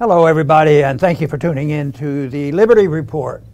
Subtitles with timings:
[0.00, 3.44] Hello, everybody, and thank you for tuning in to the Liberty Report.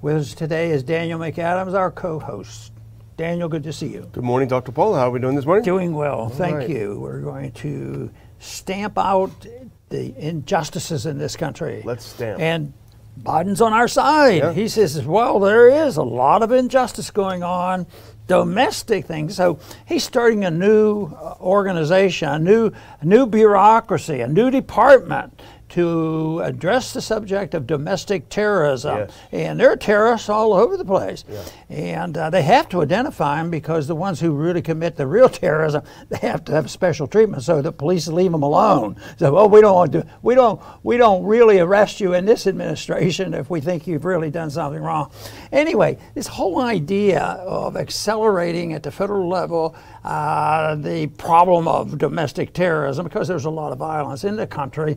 [0.00, 2.72] With us today is Daniel McAdams, our co host.
[3.16, 4.08] Daniel, good to see you.
[4.12, 4.70] Good morning, Dr.
[4.70, 4.94] Paul.
[4.94, 5.64] How are we doing this morning?
[5.64, 6.68] Doing well, thank right.
[6.70, 7.00] you.
[7.00, 8.08] We're going to
[8.38, 9.48] stamp out
[9.88, 11.82] the injustices in this country.
[11.84, 12.38] Let's stamp.
[12.38, 12.72] And
[13.20, 14.42] Biden's on our side.
[14.42, 14.52] Yeah.
[14.52, 17.88] He says, well, there is a lot of injustice going on,
[18.28, 19.34] domestic things.
[19.34, 25.42] So he's starting a new uh, organization, a new, a new bureaucracy, a new department
[25.70, 28.98] to address the subject of domestic terrorism.
[28.98, 29.12] Yes.
[29.32, 31.24] And there are terrorists all over the place.
[31.28, 31.44] Yeah.
[31.68, 35.28] And uh, they have to identify them because the ones who really commit the real
[35.28, 38.96] terrorism, they have to have special treatment so the police leave them alone.
[39.18, 42.46] So, oh, we don't want to, we don't, we don't really arrest you in this
[42.46, 45.10] administration if we think you've really done something wrong.
[45.52, 52.52] Anyway, this whole idea of accelerating at the federal level uh, the problem of domestic
[52.52, 54.96] terrorism, because there's a lot of violence in the country.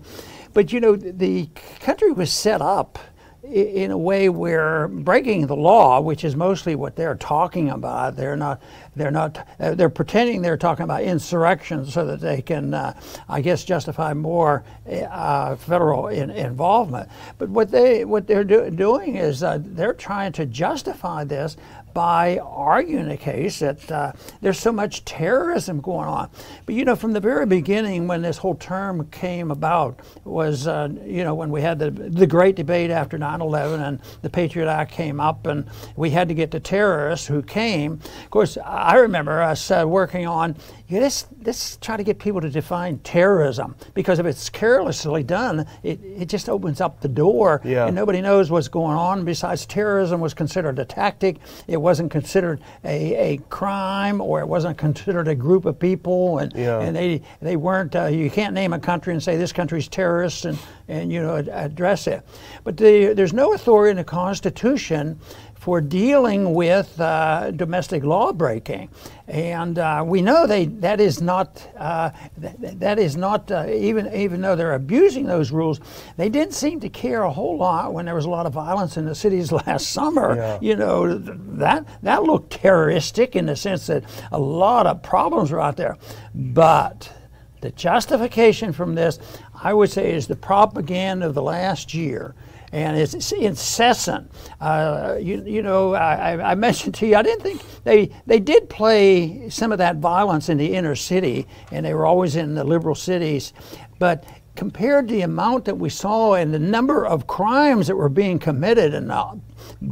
[0.53, 2.99] But you know, the country was set up
[3.43, 8.37] in a way where breaking the law, which is mostly what they're talking about, they're
[8.37, 8.61] not,
[8.95, 12.93] they're not, uh, they're pretending they're talking about insurrection so that they can, uh,
[13.27, 17.09] I guess, justify more uh, federal in, involvement.
[17.37, 21.57] But what they, what they're do, doing is uh, they're trying to justify this
[21.93, 24.11] by arguing a case that uh,
[24.41, 26.29] there's so much terrorism going on.
[26.65, 30.89] But you know, from the very beginning, when this whole term came about, was uh,
[31.05, 34.91] you know when we had the the great debate after 9/11 and the Patriot Act
[34.91, 37.93] came up, and we had to get the terrorists who came.
[38.23, 40.55] Of course, I remember us uh, working on
[40.91, 45.65] yeah, let's let's try to get people to define terrorism because if it's carelessly done,
[45.83, 47.85] it, it just opens up the door, Yeah.
[47.87, 49.23] and nobody knows what's going on.
[49.23, 51.37] Besides, terrorism was considered a tactic.
[51.67, 56.51] It wasn't considered a, a crime, or it wasn't considered a group of people, and
[56.53, 56.81] Yeah.
[56.81, 57.95] and they they weren't.
[57.95, 60.57] Uh, you can't name a country and say this country's terrorist and
[60.89, 62.21] and you know address it.
[62.65, 65.19] But the, there's no authority in the Constitution
[65.61, 68.89] for dealing with uh, domestic law breaking,
[69.27, 74.11] and uh, we know they that is not uh, that, that is not uh, even
[74.11, 75.79] even though they're abusing those rules,
[76.17, 78.97] they didn't seem to care a whole lot when there was a lot of violence
[78.97, 80.35] in the cities last summer.
[80.35, 80.57] Yeah.
[80.61, 85.51] You know th- that that looked terroristic in the sense that a lot of problems
[85.51, 85.95] were out there,
[86.33, 87.13] but
[87.61, 89.19] the justification from this,
[89.53, 92.33] I would say, is the propaganda of the last year.
[92.73, 94.31] And it's incessant.
[94.61, 98.69] Uh, you, you know, I, I- mentioned to you, I didn't think they, they did
[98.69, 102.63] play some of that violence in the inner city, and they were always in the
[102.63, 103.51] liberal cities.
[103.99, 104.23] But
[104.55, 108.37] compared to the amount that we saw and the number of crimes that were being
[108.37, 109.33] committed and uh,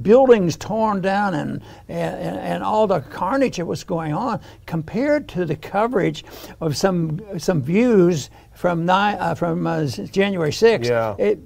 [0.02, 5.46] buildings torn down and, and, and all the carnage that was going on, compared to
[5.46, 6.24] the coverage
[6.62, 11.16] of some, some views from, nine, uh, from uh, January 6th, Yeah.
[11.18, 11.40] it,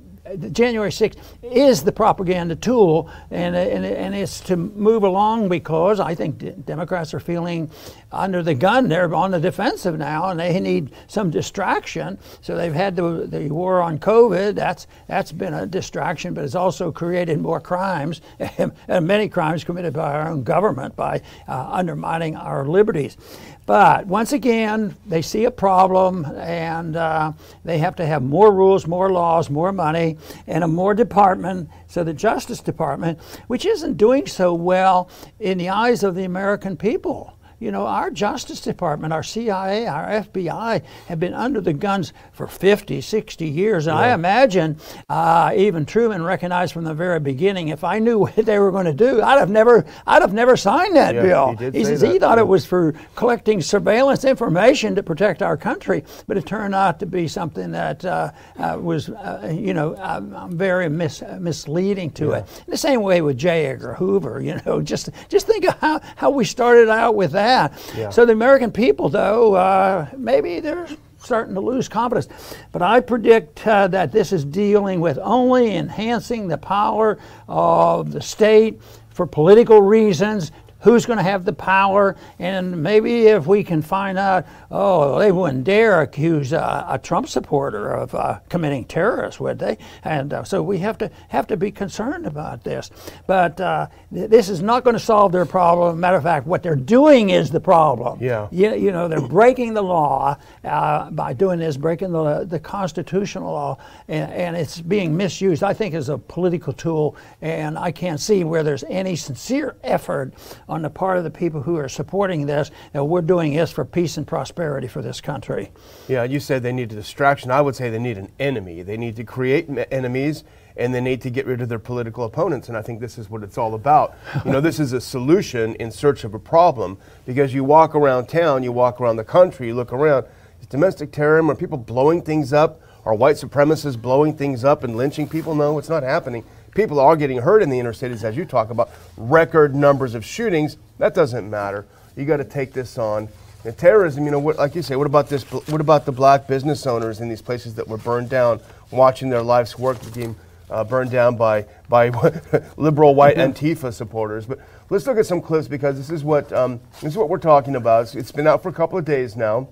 [0.54, 6.16] January 6th is the propaganda tool, and, and, and it's to move along because I
[6.16, 7.70] think Democrats are feeling
[8.10, 8.88] under the gun.
[8.88, 12.18] They're on the defensive now, and they need some distraction.
[12.40, 14.56] So they've had the, the war on COVID.
[14.56, 18.72] That's that's been a distraction, but it's also created more crimes, and
[19.06, 23.18] many crimes committed by our own government by uh, undermining our liberties.
[23.66, 27.32] But once again, they see a problem and uh,
[27.64, 31.70] they have to have more rules, more laws, more money, and a more department.
[31.88, 35.10] So the Justice Department, which isn't doing so well
[35.40, 37.38] in the eyes of the American people.
[37.64, 42.46] You know, our Justice Department, our CIA, our FBI have been under the guns for
[42.46, 43.88] 50, 60 years.
[43.88, 44.76] And I imagine
[45.08, 48.88] uh, even Truman recognized from the very beginning if I knew what they were going
[48.88, 51.56] to do, I'd have never, I'd have never signed that Yeah, bill.
[51.56, 52.44] he he say says he thought yeah.
[52.44, 57.06] it was for collecting surveillance information to protect our country, but it turned out to
[57.06, 62.46] be something that uh, uh, was, uh, you know, uh, very mis- misleading to it.
[62.68, 63.68] In the same way with J.
[63.68, 67.53] Edgar Hoover, you know, just just think of how, how we started out with that.
[67.96, 68.10] Yeah.
[68.10, 70.88] So the American people, though, uh, maybe they're
[71.20, 72.28] starting to lose confidence.
[72.72, 77.18] But I predict uh, that this is dealing with only enhancing the power
[77.48, 80.52] of the state for political reasons.
[80.84, 82.18] Who's going to have the power?
[82.40, 87.30] And maybe if we can find out, oh, they wouldn't dare accuse uh, a Trump
[87.30, 89.78] supporter of uh, committing terrorists, would they?
[90.04, 92.92] And uh, so we have to have to be concerned about this.
[93.28, 96.02] But uh, th- this is not going to solve their problem.
[96.02, 98.20] Matter of fact, what they're doing is the problem.
[98.22, 98.50] Yeah.
[98.52, 103.54] You, you know, they're breaking the law uh, by doing this, breaking the, the constitutional
[103.54, 103.78] law,
[104.10, 107.16] and, and it's being misused, I think, as a political tool.
[107.42, 110.34] And I can't see where there's any sincere effort
[110.74, 113.86] on the part of the people who are supporting this that we're doing this for
[113.86, 115.72] peace and prosperity for this country.
[116.08, 117.52] Yeah, you said they need a distraction.
[117.52, 118.82] I would say they need an enemy.
[118.82, 120.44] They need to create enemies
[120.76, 122.68] and they need to get rid of their political opponents.
[122.68, 124.16] And I think this is what it's all about.
[124.44, 126.98] you know, this is a solution in search of a problem
[127.28, 130.26] because you walk around town, you walk around the country, you look around.
[130.60, 131.52] Is domestic terrorism?
[131.52, 132.82] Are people blowing things up?
[133.06, 135.54] Are white supremacists blowing things up and lynching people?
[135.54, 136.44] No, it's not happening.
[136.76, 138.90] People are getting hurt in the inner cities, as you talk about.
[139.18, 140.78] Record numbers of shootings.
[140.98, 141.86] That doesn't matter.
[142.16, 143.30] You got to take this on.
[143.64, 145.44] And terrorism, you know, what, like you say, what about this?
[145.44, 148.60] What about the black business owners in these places that were burned down,
[148.92, 150.36] watching their life's work being
[150.70, 152.10] uh, burned down by by
[152.78, 154.46] liberal white Antifa supporters?
[154.46, 154.60] But
[154.90, 157.76] let's look at some clips because this is what um, this is what we're talking
[157.78, 158.14] about.
[158.16, 159.70] It's been out for a couple of days now.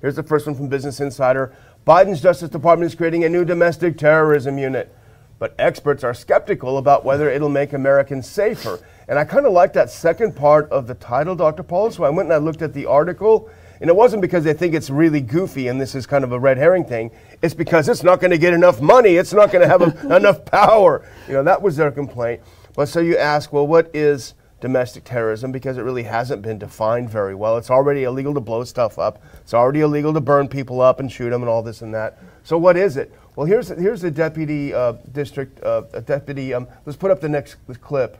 [0.00, 1.54] Here's the first one from Business Insider.
[1.86, 4.94] Biden's Justice Department is creating a new domestic terrorism unit,
[5.38, 8.80] but experts are skeptical about whether it'll make Americans safer.
[9.06, 11.62] And I kind of like that second part of the title, Dr.
[11.62, 11.90] Paul.
[11.90, 13.48] So I went and I looked at the article,
[13.80, 16.38] and it wasn't because they think it's really goofy and this is kind of a
[16.38, 17.10] red herring thing.
[17.42, 19.14] It's because it's not going to get enough money.
[19.14, 21.06] It's not going to have a, enough power.
[21.28, 22.40] You know, that was their complaint.
[22.74, 25.52] But so you ask, well, what is domestic terrorism?
[25.52, 27.56] Because it really hasn't been defined very well.
[27.56, 29.22] It's already illegal to blow stuff up.
[29.40, 32.18] It's already illegal to burn people up and shoot them and all this and that.
[32.42, 33.12] So what is it?
[33.38, 36.52] Well, here's here's the deputy uh, district uh, deputy.
[36.52, 38.18] Um, let's put up the next clip.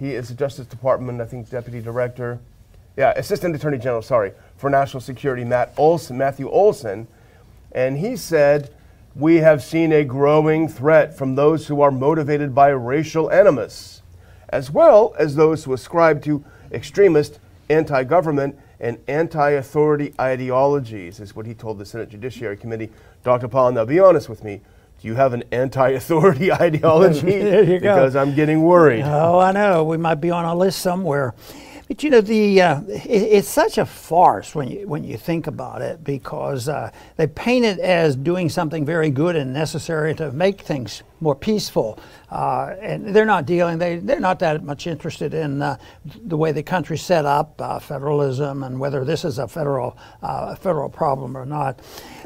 [0.00, 2.40] He is the Justice Department, I think, Deputy Director.
[2.96, 7.06] Yeah, Assistant Attorney General, sorry, for National Security, Matt Olsen, Matthew Olsen,
[7.70, 8.74] And he said,
[9.14, 14.02] We have seen a growing threat from those who are motivated by racial animus,
[14.48, 17.38] as well as those who ascribe to extremist,
[17.70, 22.90] anti government, and anti authority ideologies, is what he told the Senate Judiciary Committee.
[23.24, 23.48] Dr.
[23.48, 24.60] Paul, now be honest with me
[25.00, 27.20] do you have an anti-authority ideology?
[27.38, 27.94] there you go.
[27.94, 29.02] because I'm getting worried.
[29.04, 29.84] Oh, I know.
[29.84, 31.34] We might be on a list somewhere.
[31.86, 35.46] But you know, the uh, it, it's such a farce when you when you think
[35.46, 40.30] about it, because uh, they paint it as doing something very good and necessary to
[40.32, 41.98] make things more peaceful.
[42.30, 45.76] Uh, and they're not dealing, they, they're not that much interested in uh,
[46.24, 50.54] the way the country's set up, uh, federalism, and whether this is a federal, uh,
[50.54, 51.80] federal problem or not.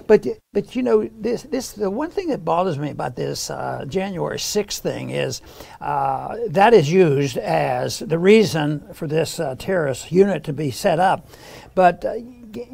[0.07, 3.85] But, but you know, this, this, the one thing that bothers me about this uh,
[3.89, 5.41] January 6th thing is
[5.81, 11.29] uh, that is used as the reason for this terrorist unit to be set up.
[11.75, 12.05] But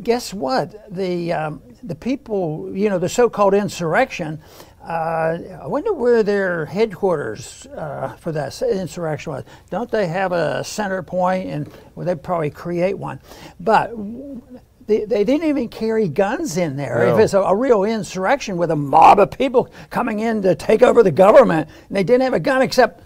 [0.02, 0.94] guess what?
[0.94, 4.40] The, um, the people, you know, the so called insurrection,
[4.82, 9.44] uh, I wonder where their headquarters uh, for that insurrection was.
[9.70, 11.50] Don't they have a center point?
[11.50, 13.20] And well, they'd probably create one.
[13.60, 13.92] But
[14.88, 17.04] they, they didn't even carry guns in there.
[17.04, 17.14] No.
[17.14, 20.82] If it's a, a, real insurrection with a mob of people coming in to take
[20.82, 23.02] over the government, and they didn't have a gun except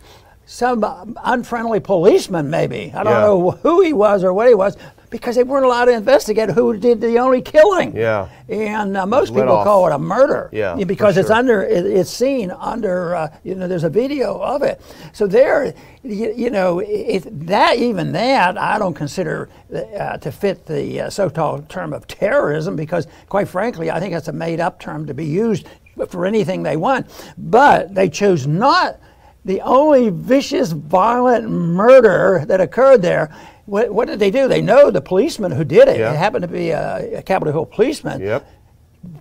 [0.46, 2.92] some uh, unfriendly policeman, maybe.
[2.94, 3.20] I don't yeah.
[3.20, 4.76] know who he was or what he was,
[5.12, 7.94] because they weren't allowed to investigate who did the only killing.
[7.94, 8.30] Yeah.
[8.48, 9.64] And uh, most people off.
[9.64, 10.48] call it a murder.
[10.52, 10.74] Yeah.
[10.84, 14.80] Because it's under, it, it's seen under, uh, you know, there's a video of it.
[15.12, 20.64] So there, you, you know, it, that even that I don't consider uh, to fit
[20.64, 25.06] the uh, so-called term of terrorism because, quite frankly, I think that's a made-up term
[25.06, 25.68] to be used
[26.08, 27.06] for anything they want.
[27.36, 28.98] But they chose not
[29.44, 33.34] the only vicious, violent murder that occurred there
[33.66, 34.48] what, what, did they do?
[34.48, 36.00] They know the policeman who did it.
[36.00, 38.20] It happened to be a, a Capitol Hill policeman.
[38.20, 38.48] Yep.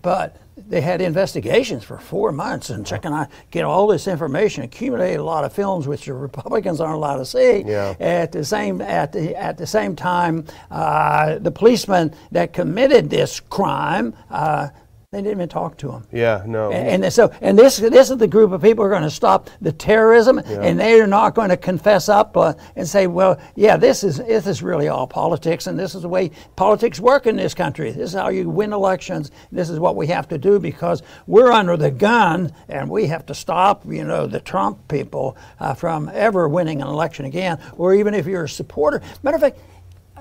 [0.02, 5.20] But they had investigations for four months and checking out, get all this information, accumulated
[5.20, 7.64] a lot of films which the Republicans aren't allowed to see.
[7.66, 7.96] Yeah.
[8.00, 13.40] At the same at the at the same time, uh, the policeman that committed this
[13.40, 14.14] crime.
[14.30, 14.70] Uh,
[15.12, 16.06] they didn't even talk to him.
[16.14, 16.72] Yeah, no.
[16.72, 19.12] And, and, so, and this this is the group of people who are going to
[19.12, 20.62] stop the terrorism, yeah.
[20.62, 24.20] and they are not going to confess up uh, and say, well, yeah, this is
[24.20, 27.92] this is really all politics, and this is the way politics work in this country.
[27.92, 29.32] This is how you win elections.
[29.52, 33.26] This is what we have to do because we're under the gun, and we have
[33.26, 37.94] to stop, you know, the Trump people uh, from ever winning an election again, or
[37.94, 39.02] even if you're a supporter.
[39.24, 39.60] Matter of fact,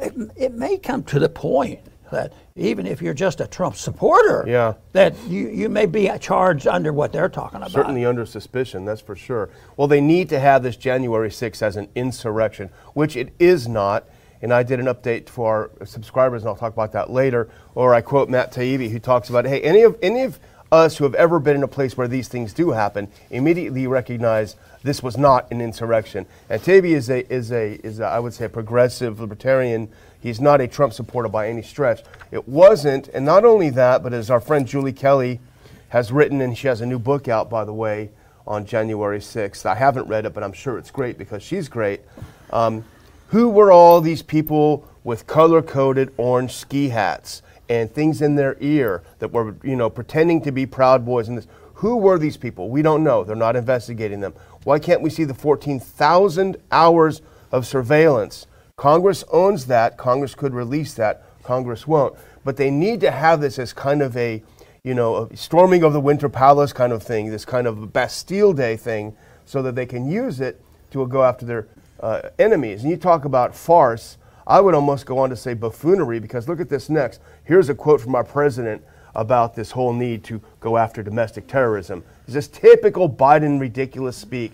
[0.00, 1.78] it, it may come to the point
[2.10, 4.74] that even if you're just a Trump supporter, yeah.
[4.92, 7.70] that you, you may be charged under what they're talking about.
[7.70, 9.50] Certainly under suspicion, that's for sure.
[9.76, 14.08] Well, they need to have this January 6th as an insurrection, which it is not.
[14.42, 17.50] And I did an update for our subscribers, and I'll talk about that later.
[17.74, 20.40] Or I quote Matt Taibbi, who talks about, hey, any of any of
[20.72, 24.56] us who have ever been in a place where these things do happen immediately recognize
[24.82, 26.26] this was not an insurrection.
[26.48, 29.90] And Taibbi is a is a is a, I would say a progressive libertarian
[30.20, 32.02] He's not a Trump supporter by any stretch.
[32.30, 35.40] It wasn't, and not only that, but as our friend Julie Kelly
[35.88, 38.10] has written, and she has a new book out, by the way,
[38.46, 39.66] on January 6th.
[39.66, 42.02] I haven't read it, but I'm sure it's great because she's great.
[42.50, 42.84] Um,
[43.28, 48.56] Who were all these people with color coded orange ski hats and things in their
[48.60, 51.46] ear that were, you know, pretending to be Proud Boys and this?
[51.74, 52.68] Who were these people?
[52.68, 53.24] We don't know.
[53.24, 54.34] They're not investigating them.
[54.64, 58.46] Why can't we see the 14,000 hours of surveillance?
[58.80, 59.98] Congress owns that.
[59.98, 61.22] Congress could release that.
[61.42, 62.16] Congress won't.
[62.46, 64.42] But they need to have this as kind of a,
[64.82, 68.54] you know, a storming of the Winter Palace kind of thing, this kind of Bastille
[68.54, 71.68] Day thing, so that they can use it to go after their
[72.02, 72.80] uh, enemies.
[72.80, 74.16] And you talk about farce.
[74.46, 77.20] I would almost go on to say buffoonery because look at this next.
[77.44, 78.82] Here's a quote from our president
[79.14, 82.02] about this whole need to go after domestic terrorism.
[82.24, 84.52] It's this typical Biden ridiculous speak.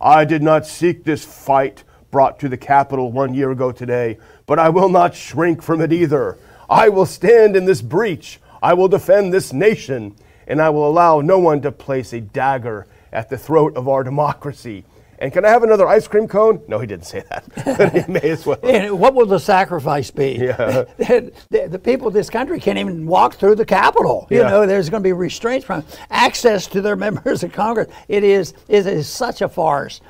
[0.00, 4.58] I did not seek this fight brought to the Capitol one year ago today, but
[4.58, 6.38] I will not shrink from it either.
[6.68, 8.40] I will stand in this breach.
[8.62, 10.14] I will defend this nation,
[10.46, 14.02] and I will allow no one to place a dagger at the throat of our
[14.02, 14.84] democracy.
[15.20, 16.62] And can I have another ice cream cone?
[16.68, 17.44] No, he didn't say that.
[17.78, 18.58] but he may as well.
[18.62, 20.32] And what will the sacrifice be?
[20.40, 20.56] Yeah.
[20.98, 24.26] the, the, the people of this country can't even walk through the Capitol.
[24.30, 24.50] You Yeah.
[24.50, 27.88] know, there's going to be restraints from access to their members of Congress.
[28.06, 30.00] It is it is such a farce.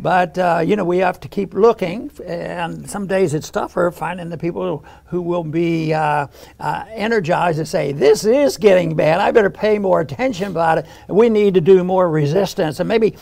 [0.00, 4.28] But uh, you know, we have to keep looking, and some days it's tougher finding
[4.30, 6.26] the people who will be uh,
[6.60, 9.20] uh, energized to say, "This is getting bad.
[9.20, 10.86] I better pay more attention about it.
[11.08, 13.14] We need to do more resistance." And maybe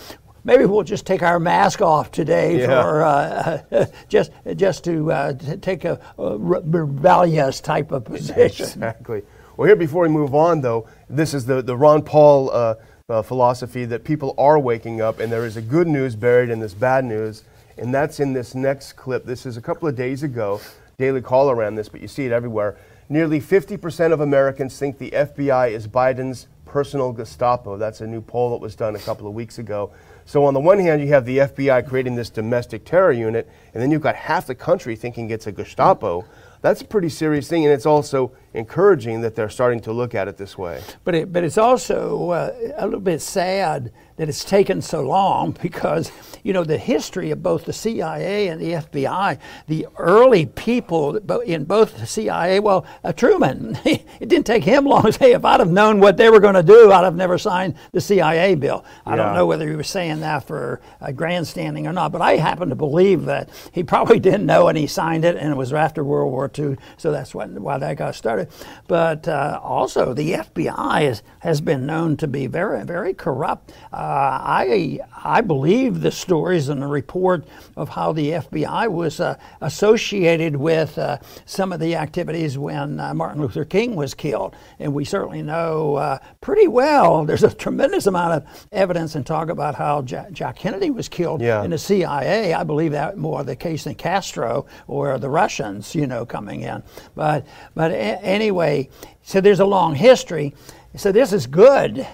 [0.45, 2.67] maybe we'll just take our mask off today Yeah.
[2.83, 8.67] for uh, just just to uh, take a, a rebellious type of position.
[8.67, 9.23] Exactly.
[9.57, 12.75] Well, here before we move on, though, this is the, the Ron Paul uh,
[13.09, 16.59] uh, philosophy that people are waking up, and there is a good news buried in
[16.59, 17.45] this bad news,
[17.79, 19.25] and that's in this next clip.
[19.25, 20.61] This is a couple of days ago.
[20.99, 22.77] Daily Caller ran this, but you see it everywhere.
[23.09, 27.77] Nearly 50% of Americans think the FBI is Biden's personal Gestapo.
[27.77, 29.93] That's a new poll that was done a couple of weeks ago.
[30.27, 33.83] So, on the one hand, you have the FBI creating this domestic terror unit, and
[33.83, 36.25] then you've got half the country thinking it's a Gestapo.
[36.63, 40.29] That's a pretty serious thing, and it's also encouraging that they're starting to look at
[40.29, 40.81] it this way.
[41.03, 45.57] But it, but it's also uh, a little bit sad that it's taken so long
[45.63, 46.13] because
[46.45, 51.65] you know the history of both the CIA and the FBI, the early people in
[51.65, 55.61] both the CIA, well, uh, Truman, it didn't take him long to say if I'd
[55.61, 58.85] have known what they were going to do, I'd have never signed the CIA bill.
[59.05, 62.37] I don't know whether he was saying that for uh, grandstanding or not, but I
[62.37, 65.73] happen to believe that he probably didn't know and he signed it, and it was
[65.73, 68.44] after World War II, so that's what, why that got started.
[68.89, 73.73] But uh, also, the FBI is, has been known to be very, very corrupt.
[73.93, 77.47] Uh, I, I believe the stories and the report
[77.77, 83.13] of how the FBI was uh, associated with uh, some of the activities when uh,
[83.15, 84.55] Martin Luther King was killed.
[84.79, 89.49] And we certainly know uh, pretty well, there's a tremendous amount of evidence and talk
[89.49, 91.63] about how Jack, Jack Kennedy was killed Yeah.
[91.65, 92.53] in the CIA.
[92.55, 96.83] I believe that more the case than Castro or the Russians, you know, coming in.
[97.15, 98.89] But but a- anyway,
[99.23, 100.55] so there's a long history.
[100.97, 102.07] So this is good.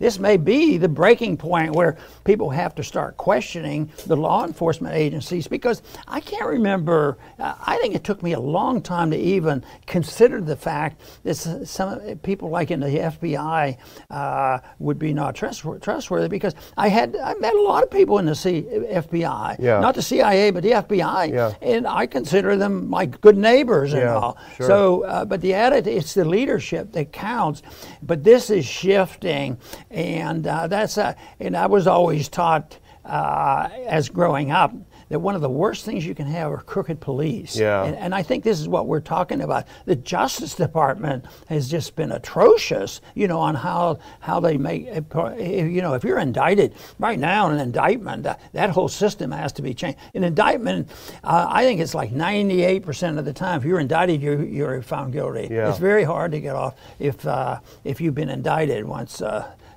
[0.00, 4.94] This may be the breaking point where people have to start questioning the law enforcement
[4.94, 7.18] agencies because I can't remember.
[7.38, 11.34] uh, I think it took me a long time to even consider the fact that
[11.34, 13.76] some people, like in the FBI,
[14.10, 18.18] uh, would be not trustworthy, trustworthy because I had I met a lot of people
[18.18, 19.80] in the C- FBI, Yeah.
[19.80, 21.52] not the CIA but the FBI, Yeah.
[21.60, 24.38] and I consider them my good neighbors and Yeah, all.
[24.56, 24.66] sure.
[24.66, 27.62] So, uh, but the attitude, it's the leadership that counts.
[28.02, 29.58] But this is shifting,
[29.90, 34.72] and uh, that's uh, and I was always taught uh, as growing up
[35.10, 37.56] that one of the worst things you can have are crooked police.
[37.56, 37.82] Yeah.
[37.82, 39.66] And, and I think this is what we're talking about.
[39.84, 45.82] The Justice Department has just been atrocious, you know, on how how they make, you
[45.82, 49.74] know, if you're indicted right now, an indictment, that, that whole system has to be
[49.74, 49.98] changed.
[50.14, 50.88] An indictment,
[51.24, 55.12] uh, I think it's like 98% of the time, if you're indicted, you're, you're found
[55.12, 55.48] guilty.
[55.50, 55.70] Yeah.
[55.70, 59.20] It's very hard to get off if uh, if you've been indicted once.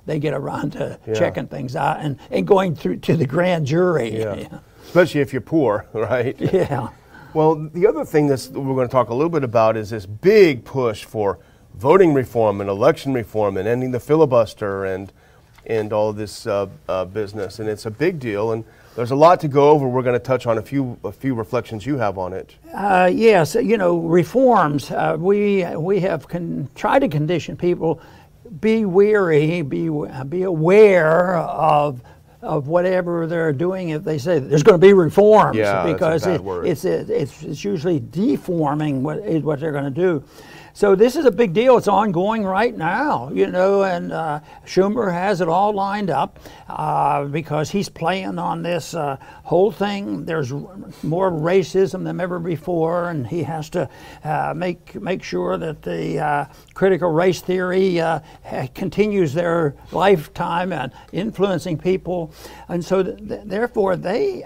[0.06, 1.14] They get around to Yeah.
[1.14, 4.18] checking things out and, and going through to the grand jury.
[4.18, 4.46] Yeah.
[4.84, 6.36] Especially if you're poor, right?
[6.38, 6.88] yeah.
[7.32, 10.06] Well, the other thing that we're going to talk a little bit about is this
[10.06, 11.38] big push for
[11.74, 15.12] voting reform and election reform and ending the filibuster and
[15.66, 17.58] and all this uh, uh, business.
[17.58, 18.52] And it's a big deal.
[18.52, 18.64] And
[18.96, 19.88] there's a lot to go over.
[19.88, 22.54] We're going to touch on a few a few reflections you have on it.
[22.72, 24.90] Uh, yes, you know, reforms.
[24.90, 27.98] Uh, we we have con- tried to condition people
[28.60, 29.88] be weary, be
[30.28, 32.02] be aware of
[32.42, 33.88] of whatever they're doing.
[33.90, 38.00] If they say there's going to be reforms, Yeah, because it, it's it's it's usually
[38.00, 40.22] deforming what is what they're going to do.
[40.74, 41.78] so this is a big deal.
[41.78, 47.24] It's ongoing right now, you know, and uh, Schumer has it all lined up uh,
[47.24, 50.24] because he's playing on this uh, whole thing.
[50.24, 53.88] There's more racism than ever before, and he has to
[54.24, 58.20] uh, make make sure that the uh, critical race theory uh,
[58.74, 62.32] continues their lifetime and influencing people,
[62.68, 64.42] and so th- therefore they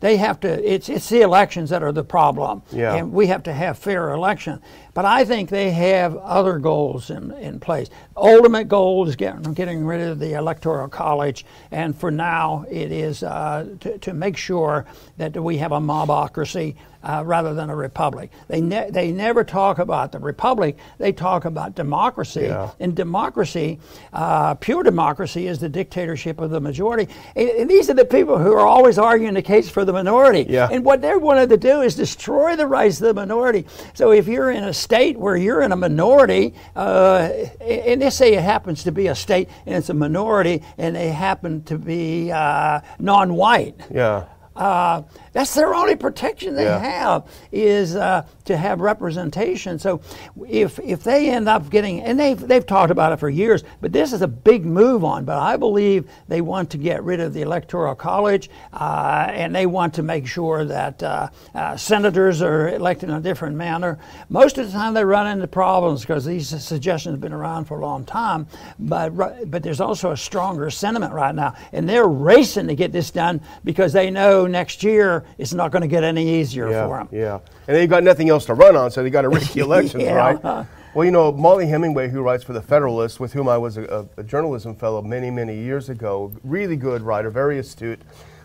[0.00, 0.72] they have to.
[0.72, 2.94] It's it's the elections that are the problem, yeah.
[2.94, 4.62] and we have to have fair election.
[4.94, 7.90] But I think they have other goals in, in place.
[8.16, 13.24] Ultimate goal is getting, getting rid of the Electoral College, and for now it is
[13.24, 14.84] uh, to, to make sure
[15.16, 18.30] that we have a mobocracy uh, rather than a republic.
[18.48, 22.42] They, ne- they never talk about the republic, they talk about democracy.
[22.42, 22.70] Yeah.
[22.80, 23.78] And democracy,
[24.12, 27.12] uh, pure democracy, is the dictatorship of the majority.
[27.36, 30.46] And, and, these are the people who are always arguing the case for the minority.
[30.48, 30.68] Yeah.
[30.70, 33.66] And what they're wanting to do is destroy the rights of the minority.
[33.94, 37.30] So if you're in a state where you're in a minority, uh,
[37.60, 41.10] and they say it happens to be a state and it's a minority, and they
[41.10, 43.74] happen to be uh, non white.
[43.94, 44.24] Yeah.
[44.56, 46.78] Uh, that's their only protection they Yeah.
[46.78, 49.78] have is uh, to have representation.
[49.78, 50.00] So
[50.46, 53.92] if if they end up getting and they've they've talked about it for years, but
[53.92, 55.24] this is a big move on.
[55.24, 59.66] But I believe they want to get rid of the electoral college, uh, and they
[59.66, 63.98] want to make sure that uh, uh, senators are elected in a different manner.
[64.28, 67.78] Most of the time, they run into problems because these suggestions have been around for
[67.78, 68.46] a long time.
[68.78, 73.10] But but there's also a stronger sentiment right now, and they're racing to get this
[73.10, 76.98] done because they know next year it's not going to get any easier yeah, for
[76.98, 77.08] them.
[77.12, 79.60] Yeah, and they've got nothing else to run on, so they got to risk the
[79.68, 80.14] elections, Yeah.
[80.14, 80.66] right?
[80.94, 83.84] Well, you know, Mollie Hemingway, who writes for The Federalist, with whom I was a,
[84.16, 88.00] a, a journalism fellow many, many years ago, really good writer, very astute.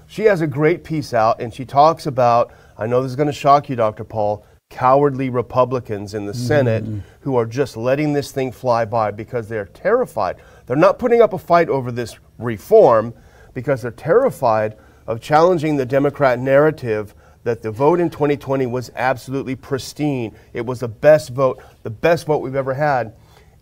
[0.08, 3.28] She has a great piece out, and she talks about, I know this is going
[3.28, 4.04] to shock you, Dr.
[4.04, 6.48] Paul, cowardly Republicans in the mm-hmm.
[6.48, 6.86] Senate
[7.22, 10.38] who are just letting this thing fly by because they're terrified.
[10.66, 13.14] They're not putting up a fight over this reform
[13.54, 14.78] because they're terrified
[15.08, 20.36] of challenging the Democrat narrative that the vote in 2020 was absolutely pristine.
[20.54, 23.14] It was the best vote, the best vote we've ever had.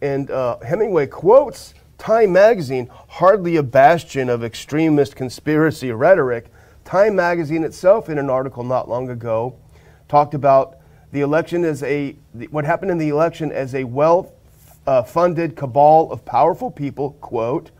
[0.02, 6.46] And uh, Hemingway quotes Time magazine, hardly a bastion of extremist conspiracy rhetoric.
[6.86, 9.56] Time magazine itself, in an article not long ago,
[10.08, 10.78] talked about
[11.12, 12.16] the election as a
[12.52, 14.32] what happened in the election as a well
[14.86, 17.72] uh, funded cabal of powerful people, quote,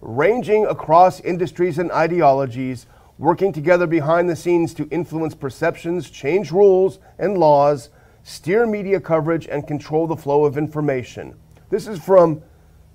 [0.00, 2.86] ranging across industries and ideologies,
[3.18, 7.90] working together behind the scenes to influence perceptions, change rules and laws,
[8.22, 11.34] steer media coverage, and control the flow of information.
[11.70, 12.42] This is from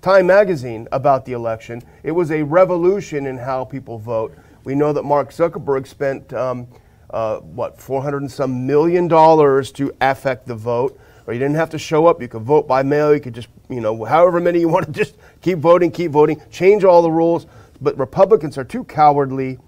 [0.02, 1.80] Time magazine about the election.
[2.02, 4.36] It was a revolution in how people vote.
[4.64, 6.66] We know that Mark Zuckerberg spent, um,
[7.10, 10.98] uh, what, 400 and some million dollars to affect the vote.
[11.24, 12.20] Or you didn't have to show up.
[12.20, 13.14] You could vote by mail.
[13.14, 16.42] You could just, you know, however many you want to just keep voting, keep voting,
[16.50, 17.46] change all the rules.
[17.80, 19.60] But Republicans are too cowardly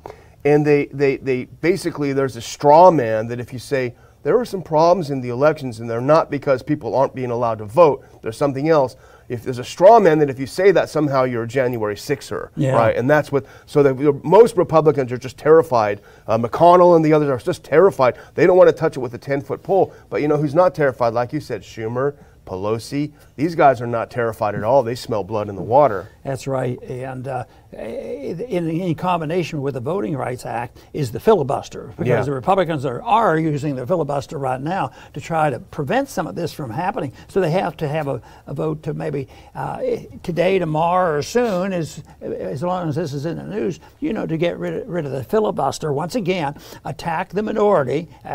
[0.44, 4.44] and they, they, they basically there's a straw man that if you say there are
[4.44, 8.04] some problems in the elections and they're not because people aren't being allowed to vote
[8.22, 8.96] there's something else.
[9.26, 12.50] If there's a straw man that if you say that somehow you're a january 6er
[12.56, 12.72] Yeah.
[12.74, 12.94] right?
[12.96, 16.00] And that's what so that the- most republicans are just terrified.
[16.26, 18.16] Uh, mcconnell and the others are just terrified.
[18.34, 19.92] They don't want to touch it with a 10 foot pole.
[20.10, 21.14] But you know who's not terrified?
[21.14, 22.14] Like you said schumer
[22.46, 23.12] pelosi.
[23.36, 24.82] These guys are not terrified at all.
[24.82, 26.08] They smell blood in the water.
[26.22, 26.78] That's right.
[26.82, 32.22] And uh, in, in combination with the Voting Rights Act is the filibuster, because Yeah.
[32.22, 36.34] the Republicans are, are using the filibuster right now to try to prevent some of
[36.34, 37.12] this from happening.
[37.28, 39.80] So they have to have a, a vote to maybe uh,
[40.22, 44.26] today, tomorrow, or soon, as, as long as this is in the news, you know,
[44.26, 45.92] to get rid of, rid of the filibuster.
[45.92, 48.28] Once again, attack the minority uh,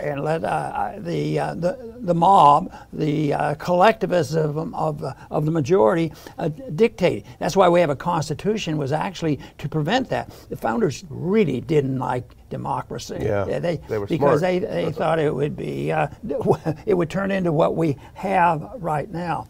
[0.00, 5.50] and let uh, the, uh, the, the mob, the uh, collectivism of, uh, of the
[5.50, 7.24] majority uh, dictate.
[7.38, 10.32] That's why we have a constitution was actually to prevent that.
[10.48, 13.18] The founders really didn't like democracy.
[13.20, 14.40] Yeah, they, they were because smart.
[14.40, 16.08] they, they thought it would be uh,
[16.86, 19.46] it would turn into what we have right now.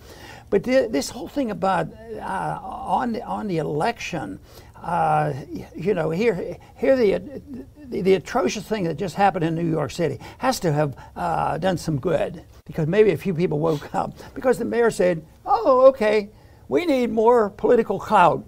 [0.51, 4.41] But thi- this whole thing about uh, on the, on the election,
[4.83, 5.33] uh,
[5.77, 7.41] you know, here here the,
[7.85, 11.57] the the atrocious thing that just happened in New York City has to have uh,
[11.59, 15.87] done some good because maybe a few people woke up because the mayor said, "Oh,
[15.89, 16.31] okay,
[16.69, 18.45] we need more political clout."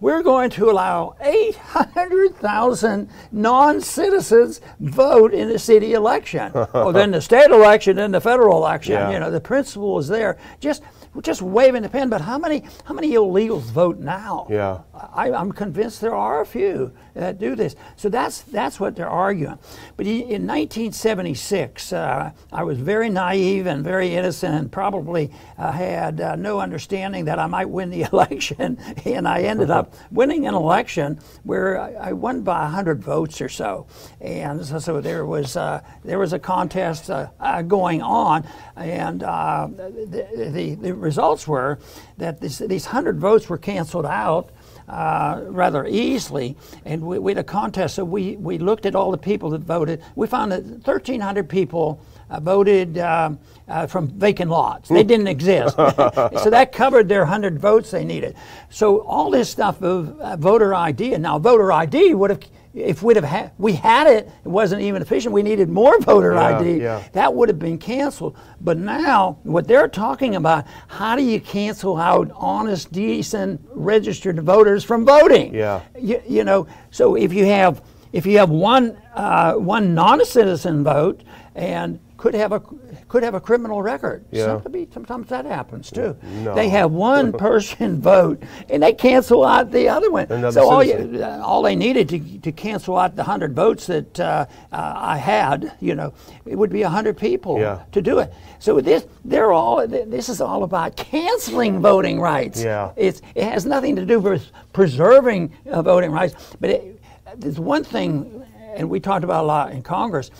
[0.00, 6.52] We're going to allow 800,000 non-citizens vote in the city election.
[6.54, 8.94] well, then the state election, then the federal election.
[8.94, 9.10] Yeah.
[9.10, 10.38] You know, the principle is there.
[10.58, 10.82] Just
[11.22, 12.08] just waving the pen.
[12.08, 14.46] But how many how many illegals vote now?
[14.48, 14.80] Yeah.
[14.94, 17.74] I, am convinced there are a few that do this.
[17.96, 19.58] So that's that's what they're arguing.
[19.96, 26.20] But in 1976, uh, I was very naive and very innocent, and probably uh, had
[26.20, 28.78] uh, no understanding that I might win the election.
[29.04, 33.48] and I ended up winning an election where I, I won by 100 votes or
[33.48, 33.86] so.
[34.20, 38.46] And so, so there was uh, there was a contest uh, uh, going on,
[38.76, 41.78] and the, the, the results were
[42.18, 44.50] that this, these 100 votes were canceled out
[44.88, 46.56] uh, rather easily.
[46.84, 49.60] And we, we, had a contest, so we, we looked at all the people that
[49.60, 50.02] voted.
[50.16, 53.30] We found that 1,300 people uh, voted uh,
[53.68, 54.88] uh, from vacant lots.
[54.88, 55.76] They didn't exist.
[55.76, 58.36] so that covered their 100 votes they needed.
[58.68, 62.40] So all this stuff of uh, voter ID, and now voter ID would have
[62.72, 66.34] if we'd have had we had it it wasn't even efficient we needed more voter
[66.34, 67.02] yeah, id yeah.
[67.12, 68.36] that would have been canceled.
[68.60, 74.84] But now what they're talking about how do you cancel out honest decent registered voters
[74.84, 75.54] from voting?
[75.54, 75.82] Yeah.
[75.98, 81.22] You, you know so if you have if you have one uh, one non-citizen vote
[81.54, 82.62] and could have a
[83.10, 84.24] could have a criminal record.
[84.30, 84.60] Yeah.
[84.62, 86.16] Sometimes, sometimes that happens too.
[86.22, 86.54] No.
[86.54, 90.26] They have one person vote and they cancel out the other one.
[90.30, 93.88] Another so all, you, uh, all they needed to, to cancel out the hundred votes
[93.88, 96.14] that uh, uh, I had, you know,
[96.46, 97.82] it would be hundred people Yeah.
[97.90, 98.32] to do it.
[98.60, 102.62] So this they're all this is all about canceling voting rights.
[102.62, 102.92] Yeah.
[102.94, 107.02] It's it has nothing to do with preserving uh, voting rights, but it,
[107.34, 108.46] there's one thing,
[108.76, 110.30] and we talked about a lot in Congress,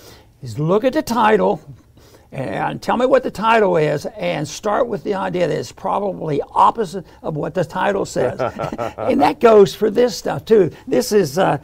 [0.40, 1.60] is look at the title
[2.32, 6.40] and tell me what the title is and start with the idea that it's probably
[6.52, 8.40] opposite of what the title says.
[8.98, 10.70] and that goes for this stuff too.
[10.86, 11.58] This is uh,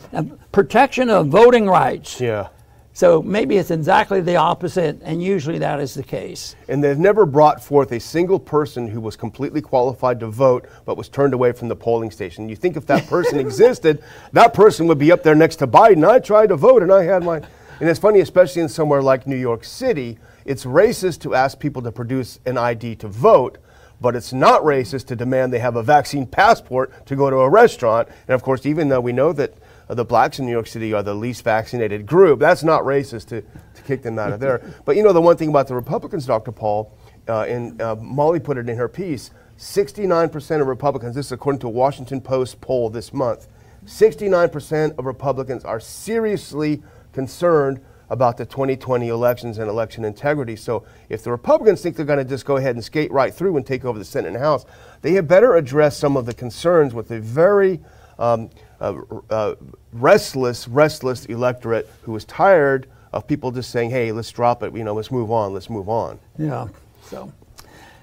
[0.52, 2.20] protection of voting rights.
[2.20, 2.48] Yeah.
[2.96, 6.56] So maybe it's exactly the opposite, and usually that is the case.
[6.66, 10.96] And they've never brought forth a single person who was completely qualified to vote but
[10.96, 12.48] was turned away from the polling station.
[12.48, 14.02] You think if that person existed,
[14.32, 16.08] that person would be up there next to Biden.
[16.08, 17.42] I tried to vote and I had my.
[17.80, 21.82] And it's funny, especially in somewhere like New York City, it's racist to ask people
[21.82, 23.58] to produce an ID to vote,
[24.00, 27.50] but it's not racist to demand they have a vaccine passport to go to a
[27.50, 28.08] restaurant.
[28.28, 29.54] And of course, even though we know that
[29.88, 33.26] uh, the blacks in New York City are the least vaccinated group, that's not racist
[33.28, 34.62] to, to kick them out of there.
[34.84, 36.52] But you know, the one thing about the Republicans, Dr.
[36.52, 36.92] Paul,
[37.28, 41.60] uh, and uh, Mollie put it in her piece 69% of Republicans, this is according
[41.60, 43.48] to a Washington Post poll this month,
[43.86, 46.82] 69% of Republicans are seriously
[47.12, 50.56] concerned about the 2020 elections and election integrity.
[50.56, 53.56] So if the Republicans think they're going to just go ahead and skate right through
[53.56, 54.64] and take over the Senate and House,
[55.02, 57.80] they had better address some of the concerns with a very
[58.18, 58.94] um, uh,
[59.30, 59.54] uh,
[59.92, 64.74] restless, restless electorate who is tired of people just saying, "Hey, let's drop it.
[64.76, 65.52] You know, let's move on.
[65.54, 66.68] Let's move on." Yeah.
[67.02, 67.32] So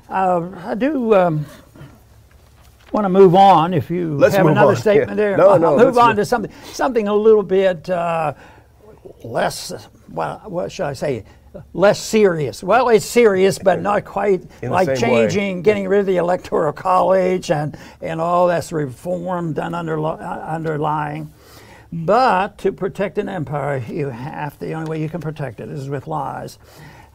[0.09, 1.13] uh, I do.
[1.15, 1.45] Um,
[2.91, 3.73] Want to move on?
[3.73, 4.75] If you Let's have another on.
[4.87, 5.15] statement Yeah.
[5.15, 8.33] there, No, no, move on move- to something something a little bit uh,
[9.23, 9.73] less.
[10.09, 11.23] Well, what should I say?
[11.73, 12.63] Less serious.
[12.63, 15.27] Well, it's serious, but not quite In like same way.
[15.27, 20.17] changing, getting rid of the electoral college and and all that's reform done under, uh,
[20.17, 21.31] underlying.
[21.91, 25.89] But to protect an empire, you have the only way you can protect it is
[25.89, 26.57] with lies.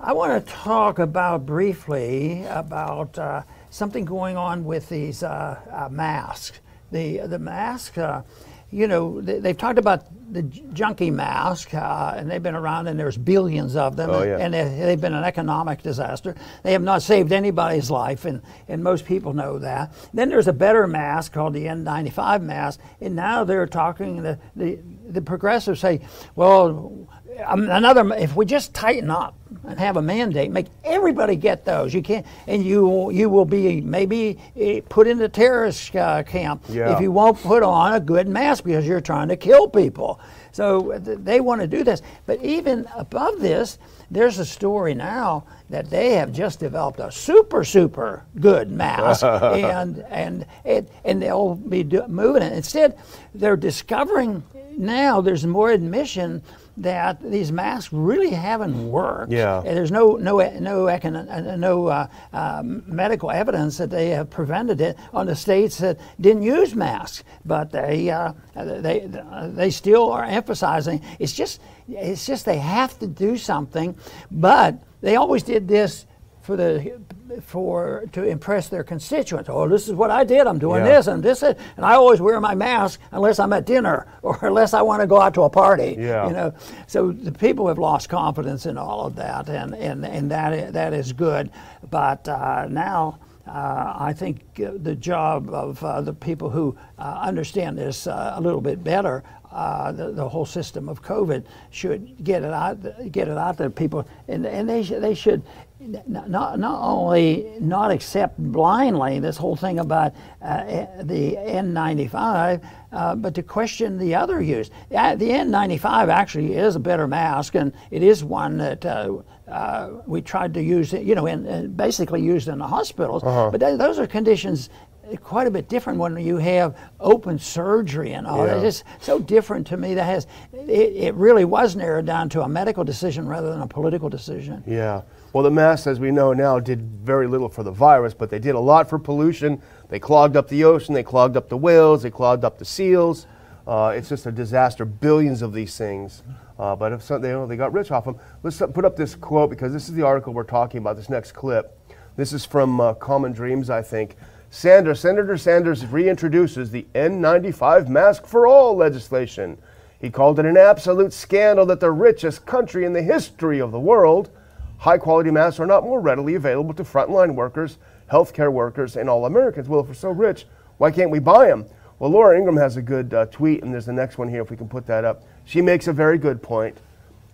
[0.01, 5.88] I want to talk about briefly about uh, something going on with these uh, uh,
[5.90, 6.61] masks.
[6.92, 8.22] The the mask, uh,
[8.70, 13.00] you know, they, they've talked about the junkie mask, uh, and they've been around, and
[13.00, 14.37] there's billions of them, Oh, yeah.
[14.37, 16.35] and they, they've been an economic disaster.
[16.62, 19.94] They have not saved anybody's life, and, and most people know that.
[20.12, 24.78] Then there's a better mask called the N95 mask, and now they're talking, the, the,
[25.09, 26.00] the progressives say,
[26.37, 27.09] well,
[27.46, 29.35] um, another, if we just tighten up
[29.68, 31.92] and have a mandate, make everybody get those.
[31.92, 36.64] You can't, and you you will be maybe eh, put in the terrorist uh, camp
[36.68, 36.94] Yeah.
[36.94, 40.20] if you won't put on a good mask because you're trying to kill people.
[40.52, 42.00] So th- they want to do this.
[42.26, 43.78] But even above this,
[44.11, 49.98] there's a story now that they have just developed a super, super good mask, and
[50.09, 52.52] and it, and they'll be moving it.
[52.54, 52.98] Instead,
[53.35, 54.42] they're discovering
[54.78, 56.42] now there's more admission
[56.83, 59.33] that these masks really haven't worked.
[59.33, 59.61] Yeah.
[59.61, 64.81] There's no no no econ- uh, no uh, uh, medical evidence that they have prevented
[64.81, 69.11] it on the states that didn't use masks, but they uh, they
[69.49, 71.03] they still are emphasizing.
[71.19, 73.97] It's just it's just they have to do something,
[74.31, 76.07] but they always did this
[76.43, 76.99] for the
[77.43, 79.49] for to impress their constituents.
[79.49, 80.47] Oh, this is what I did.
[80.47, 80.97] I'm doing Yeah.
[80.97, 84.75] this and this, and I always wear my mask unless I'm at dinner or unless
[84.75, 85.97] I want to go out to a party.
[85.99, 86.27] Yeah.
[86.27, 86.55] You know,
[86.87, 90.93] so the people have lost confidence in all of that, and and and that that
[90.93, 91.51] is good.
[91.91, 93.19] But uh, now.
[93.47, 98.35] Uh, I think uh, the job of uh, the people who uh, understand this uh,
[98.37, 102.77] a little bit better, uh, the, the whole system of COVID should get it out,
[103.11, 105.43] get it out there, people, and, and they, should, they should
[105.81, 110.12] not, not only not accept blindly this whole thing about
[110.43, 114.71] uh, the N95, uh, but to question the other use.
[114.91, 120.21] the N95 actually is a better mask, and it is one that uh, uh, we
[120.21, 123.23] tried to use, you know, in, basically used in the hospitals.
[123.23, 123.51] Uh-huh.
[123.51, 124.71] But th- those are conditions
[125.16, 128.47] quite a bit different when you have open surgery and all.
[128.47, 128.57] Yeah.
[128.57, 129.94] It's just so different to me.
[129.94, 133.66] That has it, it really was narrowed down to a medical decision rather than a
[133.66, 134.62] political decision.
[134.66, 135.03] Yeah.
[135.33, 138.38] Well, the masks, as we know now, did very little for the virus, but they
[138.38, 139.61] did a lot for pollution.
[139.88, 143.27] They clogged up the ocean, they clogged up the whales, they clogged up the seals.
[143.66, 144.87] Uh, it's just a disaster.
[144.87, 146.23] Billions of these things.
[146.59, 148.18] Uh, but if some, they, you know, they got rich off them.
[148.42, 150.97] Let's put up this quote because this is the article we're talking about.
[150.97, 151.79] This next clip.
[152.16, 154.16] This is from uh, Common Dreams, I think.
[154.50, 159.58] Sanders, Senator Sanders reintroduces the N95 mask for all legislation.
[160.00, 163.80] He called it an absolute scandal that the richest country in the history of the
[163.80, 164.30] world,
[164.78, 167.76] high quality masks are not more readily available to frontline workers,
[168.11, 169.68] healthcare workers, and all Americans.
[169.68, 170.46] Well, if we're so rich,
[170.78, 171.66] why can't we buy them?
[171.98, 174.50] Well, Laura Ingraham has a good uh, tweet, and there's the next one here if
[174.50, 175.24] we can put that up.
[175.44, 176.78] She makes a very good point.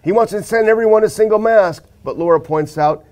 [0.03, 3.05] He wants to send everyone a single mask, but Laura points out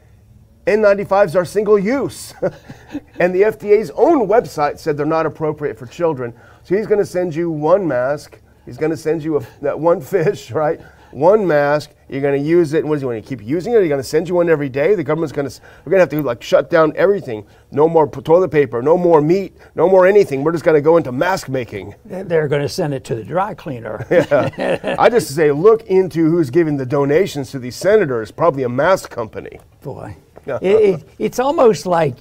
[0.66, 2.34] N95s are single use.
[3.18, 6.32] and the FDA's own website said they're not appropriate for children.
[6.62, 8.40] So he's going to send you one mask.
[8.64, 10.80] He's going to send you a, that one fish, right?
[11.10, 11.90] One mask.
[12.08, 12.80] You're going to use it.
[12.80, 13.76] And what is he going to keep using it?
[13.76, 14.94] Are you going to send you one every day?
[14.94, 17.44] The government's going to, we're going to have to like shut down everything.
[17.72, 20.44] No more toilet paper, no more meat, no more anything.
[20.44, 21.96] We're just going to go into mask making.
[22.04, 24.06] They're going to send it to the dry cleaner.
[24.10, 24.94] yeah.
[24.98, 29.10] I just say look into who's giving the donations to these senators, probably a mask
[29.10, 29.58] company.
[29.82, 32.16] Boy it, it, it's almost like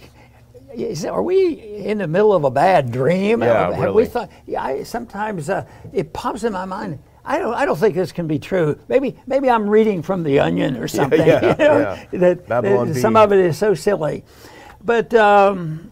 [0.74, 3.42] is, are we in the middle of a bad dream?
[3.42, 4.04] Yeah, Have really.
[4.04, 4.30] we thought?
[4.46, 7.00] Yeah, I, sometimes uh, it pops in my mind.
[7.24, 7.54] I don't.
[7.54, 8.80] I don't think this can be true.
[8.88, 9.16] Maybe.
[9.28, 11.20] Maybe I'm reading from the Onion or something.
[11.20, 12.20] Yeah, yeah, you know, yeah.
[12.20, 14.24] That, that some of it is so silly,
[14.84, 15.14] but.
[15.14, 15.88] Um,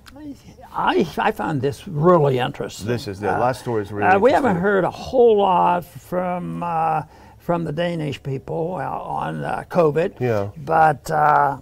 [0.72, 2.86] I, I found this really interesting.
[2.86, 4.08] This is the uh, last story is really.
[4.08, 7.04] Uh, we haven't heard a whole lot from uh,
[7.40, 10.20] from the Danish people on uh, COVID.
[10.20, 10.52] Yeah.
[10.56, 11.58] But uh,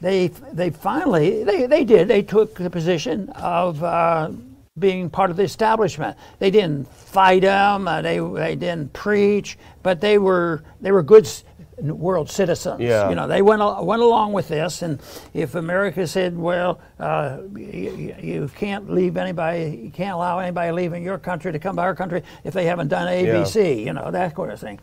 [0.00, 4.30] they they finally they, they did they took the position of uh,
[4.78, 6.16] being part of the establishment.
[6.38, 7.86] They didn't fight them.
[7.86, 11.30] Uh, they they didn't preach, but they were they were good
[11.82, 12.80] world citizens.
[12.80, 13.08] Yeah.
[13.08, 15.00] You know, they went went along with this, and
[15.34, 21.02] if America said, "Well, uh, you, you, can't leave anybody, you can't allow anybody leaving
[21.02, 23.84] your country to come to our country if they haven't done ABC," yeah.
[23.86, 24.78] you know, that kind of thing.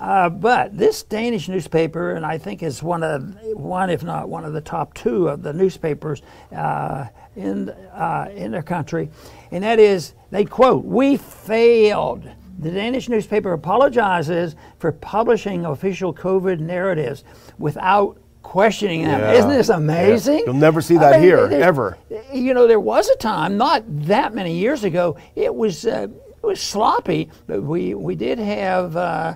[0.00, 4.46] Uh, but this Danish newspaper, and I think is one of one, if not one
[4.46, 6.22] of the top two of the newspapers
[6.56, 9.10] uh, in uh, in their country,
[9.50, 12.28] and that is they quote, "We failed."
[12.60, 17.24] The Danish newspaper apologizes for publishing official COVID narratives
[17.58, 19.20] without questioning them.
[19.20, 19.32] Yeah.
[19.32, 20.40] Isn't this amazing?
[20.40, 20.44] Yeah.
[20.46, 21.96] You'll never see that I mean, here, ever.
[22.32, 25.86] You know, there was a time, not that many years ago, it was.
[25.86, 26.08] Uh,
[26.42, 29.34] it was sloppy, but we, we did have uh,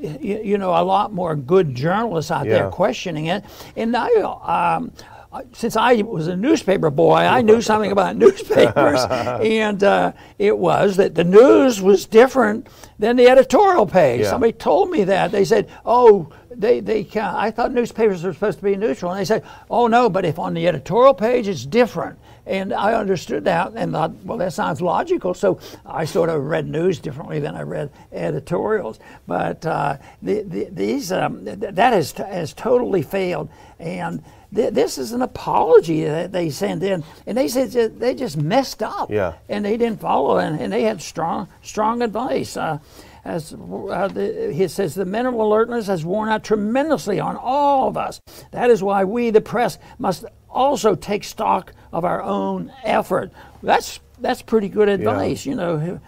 [0.00, 2.54] you, you, know, a lot more good journalists out yeah.
[2.54, 3.44] there questioning it.
[3.76, 4.92] And now, um,
[5.52, 10.96] since I was a newspaper boy, I knew something about newspapers, and uh, it was
[10.96, 12.68] that the news was different
[12.98, 14.22] than the editorial page.
[14.22, 14.30] Yeah.
[14.30, 15.32] Somebody told me that.
[15.32, 19.24] They said, "Oh, they they I thought newspapers were supposed to be neutral," and they
[19.24, 23.72] said, "Oh no, but if on the editorial page it's different." And I understood that
[23.74, 25.32] and thought, well, that sounds logical.
[25.32, 28.98] So I sort of read news differently than I read editorials.
[29.26, 33.48] But uh, the, the, these um, th- that has, t- has totally failed.
[33.78, 34.22] And
[34.54, 37.04] this is an apology that they send in.
[37.26, 39.10] And they said they just messed up.
[39.10, 39.34] Yeah.
[39.48, 42.56] And they didn't follow, and, and they had strong, strong advice.
[42.56, 42.78] Uh,
[43.24, 47.96] as uh, the, he says, the mental alertness has worn out tremendously on all of
[47.96, 48.20] us.
[48.50, 53.32] That is why we, the press, must also take stock of our own effort.
[53.62, 55.50] That's that's pretty good advice, yeah.
[55.50, 56.00] you know.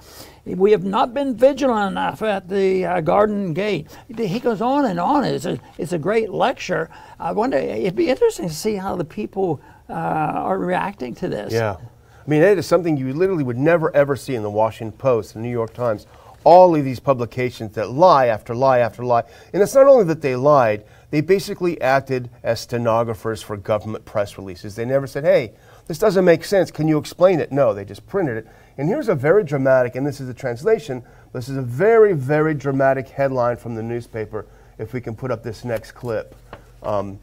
[0.47, 3.89] We have not been vigilant enough at the uh, Garden Gate.
[4.17, 5.25] He goes on and on.
[5.25, 6.89] It's a, it's a great lecture.
[7.19, 11.53] I wonder, it'd be interesting to see how the people uh, are reacting to this.
[11.53, 11.75] Yeah.
[11.75, 15.35] I mean, it is something you literally would never ever see in the Washington Post,
[15.35, 16.07] the New York Times.
[16.45, 19.25] All of these publications that lie after lie after lie.
[19.53, 24.39] And it's not only that they lied, they basically acted as stenographers for government press
[24.39, 24.77] releases.
[24.77, 25.55] They never said, hey,
[25.89, 26.71] this doesn't make sense.
[26.71, 27.51] Can you explain it?
[27.51, 28.47] No, they just printed it.
[28.79, 32.55] And here's a very dramatic, and this is a translation, this is a very, very
[32.55, 34.47] dramatic headline from the newspaper.
[34.79, 36.35] If we can put up this next clip.
[36.83, 37.19] Um,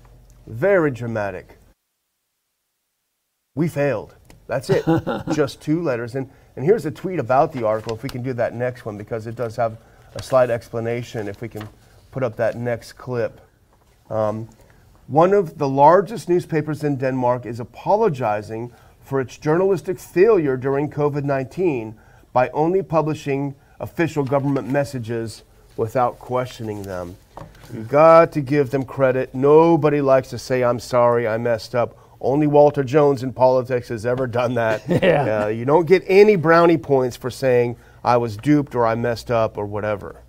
[0.48, 1.58] very dramatic.
[3.56, 4.16] We failed.
[4.48, 4.84] That's it.
[5.34, 6.16] just two letters.
[6.16, 8.98] And And here's a tweet about the article, if we can do that next one,
[8.98, 9.78] because it does have
[10.16, 11.68] a slight explanation, if we can
[12.12, 13.42] put up that next clip.
[14.10, 14.48] Um,
[15.08, 18.72] one of the largest newspapers in Denmark is apologizing
[19.04, 21.96] for its journalistic failure during COVID 19
[22.32, 25.44] by only publishing official government messages
[25.78, 27.16] without questioning them.
[27.74, 29.34] You got to give them credit.
[29.34, 31.98] Nobody likes to say, I'm sorry, I messed up.
[32.22, 34.84] Only Walter Jones in politics has ever done that.
[35.04, 35.44] Yeah.
[35.44, 39.32] Uh, you don't get any brownie points for saying, I was duped or I messed
[39.32, 40.22] up or whatever.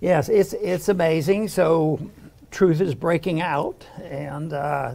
[0.00, 1.48] Yes, it's it's amazing.
[1.48, 1.98] So
[2.56, 4.94] truth is breaking out, and uh,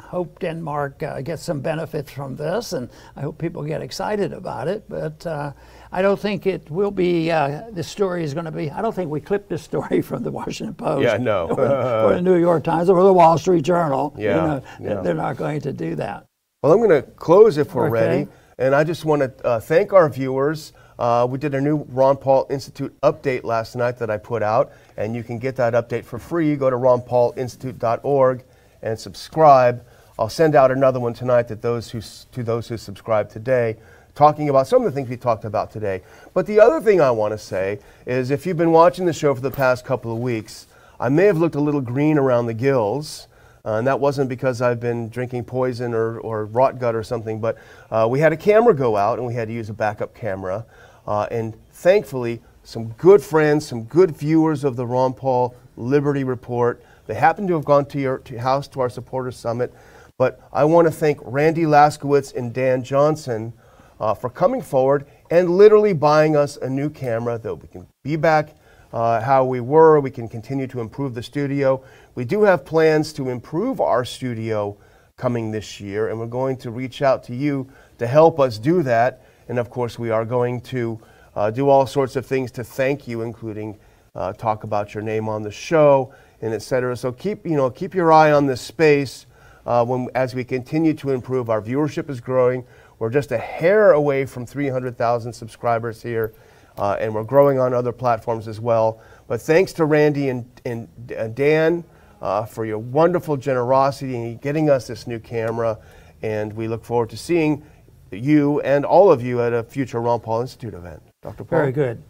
[0.00, 4.66] hope Denmark uh, gets some benefits from this, and I hope people get excited about
[4.66, 4.82] it.
[4.88, 5.52] But uh,
[5.92, 7.30] I don't think it will be.
[7.30, 8.72] Uh, the story is going to be.
[8.72, 11.04] I don't think we clipped this story from the Washington Post.
[11.04, 11.48] Yeah, no.
[11.48, 11.60] or,
[12.10, 14.12] or the New York Times or the Wall Street Journal.
[14.18, 15.00] Yeah, you know, yeah.
[15.00, 16.26] they're not going to do that.
[16.64, 17.92] Well, I'm going to close if we're Okay.
[17.92, 18.28] ready.
[18.58, 20.74] And I just want to uh, thank our viewers.
[20.98, 24.72] Uh, we did a new Ron Paul Institute update last night that I put out,
[25.00, 26.54] and you can get that update for free.
[26.56, 28.44] Go to ronpaulinstitute.org
[28.82, 29.82] and subscribe.
[30.18, 33.76] I'll send out another one tonight that those who, to those who subscribe today,
[34.14, 36.02] talking about some of the things we talked about today.
[36.34, 39.34] But the other thing I want to say is if you've been watching the show
[39.34, 40.66] for the past couple of weeks,
[41.00, 43.26] I may have looked a little green around the gills.
[43.64, 47.40] Uh, and that wasn't because I've been drinking poison or, or rot gut or something,
[47.40, 47.56] but
[47.90, 50.66] uh, we had a camera go out and we had to use a backup camera.
[51.06, 56.82] Uh, and thankfully, some good friends, some good viewers of the Ron Paul Liberty Report,
[57.06, 59.74] they happen to have gone to your to house to our supporters summit.
[60.16, 63.52] But I want to thank Randy Laskowitz and Dan Johnson
[63.98, 68.16] uh, for coming forward and literally buying us a new camera that we can be
[68.16, 68.54] back
[68.92, 70.00] uh, how we were.
[70.00, 71.82] We can continue to improve the studio.
[72.14, 74.76] We do have plans to improve our studio
[75.16, 77.68] coming this year, and we're going to reach out to you
[77.98, 79.22] to help us do that.
[79.48, 81.00] And of course, we are going to
[81.36, 83.78] uh, do all sorts of things to thank you, including
[84.14, 86.96] uh, talk about your name on the show and et cetera.
[86.96, 89.26] So keep you know keep your eye on this space
[89.66, 91.50] uh, when as we continue to improve.
[91.50, 92.64] Our viewership is growing.
[92.98, 96.34] We're just a hair away from 300,000 subscribers here,
[96.76, 99.00] uh, and we're growing on other platforms as well.
[99.26, 101.82] But thanks to Randy and, and uh, Dan
[102.20, 105.78] uh, for your wonderful generosity in getting us this new camera,
[106.20, 107.64] and we look forward to seeing
[108.10, 111.09] you and all of you at a future Ron Paul Institute event.
[111.22, 111.44] Dr.
[111.44, 111.58] Paul?
[111.58, 112.02] Very good.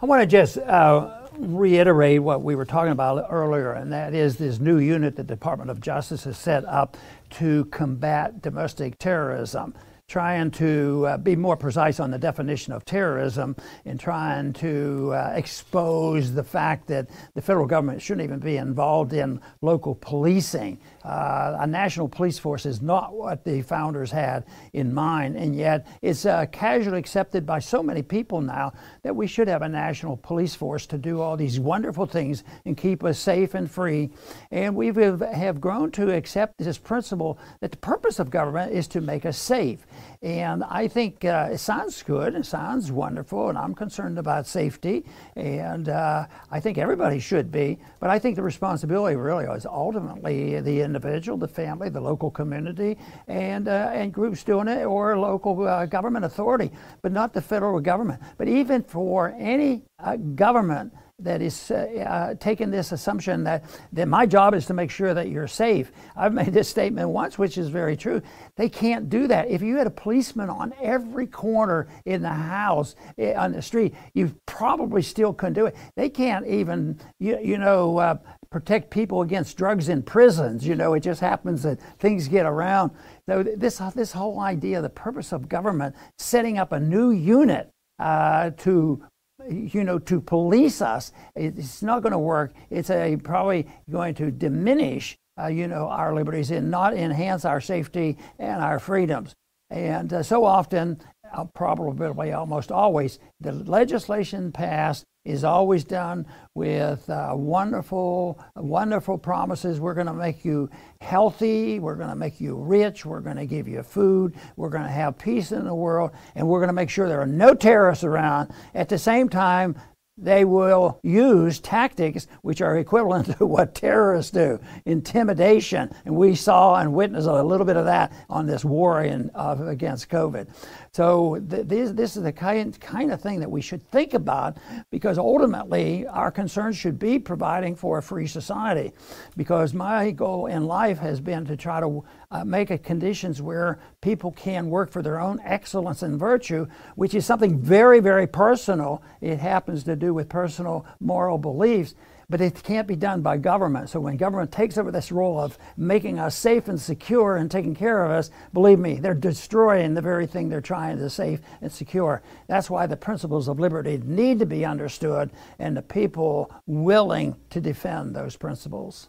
[0.00, 4.36] I want to just uh, reiterate what we were talking about earlier, and that is
[4.36, 6.96] this new unit the Department of Justice has set up
[7.30, 9.74] to combat domestic terrorism.
[10.08, 15.32] Trying to uh, be more precise on the definition of terrorism and trying to uh,
[15.34, 20.78] expose the fact that the federal government shouldn't even be involved in local policing.
[21.06, 25.86] Uh, a national police force is not what the founders had in mind, and yet
[26.02, 28.72] it's uh, casually accepted by so many people now
[29.04, 32.76] that we should have a national police force to do all these wonderful things and
[32.76, 34.10] keep us safe and free.
[34.50, 39.00] And we have grown to accept this principle that the purpose of government is to
[39.00, 39.86] make us safe.
[40.22, 45.04] And I think uh, it sounds good, it sounds wonderful, and I'm concerned about safety,
[45.36, 47.78] and uh, I think everybody should be.
[48.00, 52.96] But I think the responsibility really is ultimately the individual, the family, the local community,
[53.28, 56.70] and uh, and groups doing it, or local uh, government authority,
[57.02, 58.22] but not the federal government.
[58.38, 61.74] But even for any uh, government that is uh,
[62.06, 65.90] uh, taking this assumption that, that my job is to make sure that you're safe.
[66.14, 68.20] I've made this statement once, which is very true.
[68.56, 69.48] They can't do that.
[69.48, 73.94] If you had a policeman on every corner in the house, eh, on the street,
[74.12, 75.74] you probably still couldn't do it.
[75.96, 78.18] They can't even, you, you know, uh,
[78.50, 80.66] protect people against drugs in prisons.
[80.66, 82.90] You know, it just happens that things get around.
[83.26, 88.50] So this, this whole idea, the purpose of government, setting up a new unit uh,
[88.58, 89.02] to
[89.50, 92.52] you know, to police us, it's not going to work.
[92.70, 97.60] It's a, probably going to diminish, uh, you know, our liberties and not enhance our
[97.60, 99.34] safety and our freedoms.
[99.70, 101.00] And uh, so often,
[101.44, 109.80] probably almost always, the legislation passed is always done with uh, wonderful, wonderful promises.
[109.80, 110.70] We're going to make you
[111.00, 111.80] healthy.
[111.80, 113.04] We're going to make you rich.
[113.04, 114.34] We're going to give you food.
[114.56, 116.12] We're going to have peace in the world.
[116.36, 118.52] And we're going to make sure there are no terrorists around.
[118.74, 119.76] At the same time,
[120.18, 125.92] they will use tactics which are equivalent to what terrorists do intimidation.
[126.06, 129.56] And we saw and witnessed a little bit of that on this war in, uh,
[129.66, 130.48] against COVID.
[130.92, 134.56] So, th- this, this is the kind, kind of thing that we should think about
[134.90, 138.92] because ultimately our concern should be providing for a free society.
[139.36, 143.78] Because my goal in life has been to try to uh, make it conditions where
[144.00, 149.02] people can work for their own excellence and virtue, which is something very, very personal.
[149.20, 151.94] It happens to do with personal moral beliefs
[152.28, 153.88] but it can't be done by government.
[153.88, 157.74] So when government takes over this role of making us safe and secure and taking
[157.74, 161.70] care of us, believe me, they're destroying the very thing they're trying to save and
[161.70, 162.22] secure.
[162.48, 167.60] That's why the principles of liberty need to be understood and the people willing to
[167.60, 169.08] defend those principles.